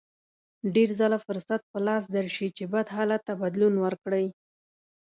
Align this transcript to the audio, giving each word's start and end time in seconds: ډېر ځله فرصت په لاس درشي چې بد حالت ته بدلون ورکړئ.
ډېر 0.75 0.89
ځله 0.99 1.17
فرصت 1.25 1.61
په 1.71 1.79
لاس 1.87 2.03
درشي 2.17 2.47
چې 2.57 2.63
بد 2.73 2.87
حالت 2.95 3.21
ته 3.27 3.33
بدلون 3.41 3.73
ورکړئ. 3.85 4.25